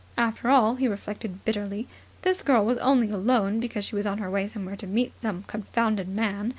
After 0.17 0.49
all, 0.49 0.77
he 0.77 0.87
reflected 0.87 1.45
bitterly, 1.45 1.87
this 2.23 2.41
girl 2.41 2.65
was 2.65 2.79
only 2.79 3.11
alone 3.11 3.59
because 3.59 3.85
she 3.85 3.93
was 3.95 4.07
on 4.07 4.17
her 4.17 4.31
way 4.31 4.47
somewhere 4.47 4.75
to 4.77 4.87
meet 4.87 5.13
some 5.21 5.43
confounded 5.43 6.07
man. 6.07 6.49